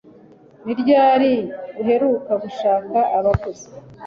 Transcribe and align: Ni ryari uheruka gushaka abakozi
Ni 0.63 0.73
ryari 0.81 1.31
uheruka 1.81 2.33
gushaka 2.43 2.97
abakozi 3.17 3.67